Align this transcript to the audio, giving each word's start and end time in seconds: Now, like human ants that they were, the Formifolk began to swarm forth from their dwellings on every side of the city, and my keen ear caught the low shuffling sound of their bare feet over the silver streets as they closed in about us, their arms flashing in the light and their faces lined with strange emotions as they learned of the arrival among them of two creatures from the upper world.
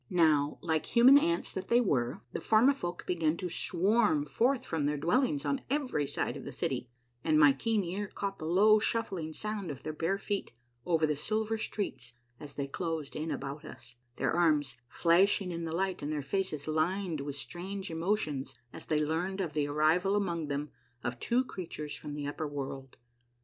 Now, 0.09 0.57
like 0.63 0.87
human 0.87 1.15
ants 1.19 1.53
that 1.53 1.67
they 1.67 1.79
were, 1.79 2.23
the 2.33 2.39
Formifolk 2.39 3.05
began 3.05 3.37
to 3.37 3.49
swarm 3.49 4.25
forth 4.25 4.65
from 4.65 4.87
their 4.87 4.97
dwellings 4.97 5.45
on 5.45 5.61
every 5.69 6.07
side 6.07 6.35
of 6.35 6.43
the 6.43 6.51
city, 6.51 6.89
and 7.23 7.39
my 7.39 7.53
keen 7.53 7.83
ear 7.83 8.07
caught 8.07 8.39
the 8.39 8.47
low 8.47 8.79
shuffling 8.79 9.31
sound 9.31 9.69
of 9.69 9.83
their 9.83 9.93
bare 9.93 10.17
feet 10.17 10.51
over 10.87 11.05
the 11.05 11.15
silver 11.15 11.55
streets 11.55 12.13
as 12.39 12.55
they 12.55 12.65
closed 12.65 13.15
in 13.15 13.29
about 13.29 13.63
us, 13.63 13.93
their 14.15 14.33
arms 14.33 14.75
flashing 14.87 15.51
in 15.51 15.65
the 15.65 15.71
light 15.75 16.01
and 16.01 16.11
their 16.11 16.23
faces 16.23 16.67
lined 16.67 17.21
with 17.21 17.35
strange 17.35 17.91
emotions 17.91 18.55
as 18.73 18.87
they 18.87 18.99
learned 19.05 19.39
of 19.39 19.53
the 19.53 19.67
arrival 19.67 20.15
among 20.15 20.47
them 20.47 20.71
of 21.03 21.19
two 21.19 21.43
creatures 21.45 21.95
from 21.95 22.15
the 22.15 22.25
upper 22.25 22.47
world. 22.47 22.97